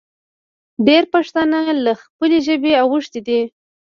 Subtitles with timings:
[0.87, 3.41] ډېر پښتانه له خپلې ژبې اوښتې دي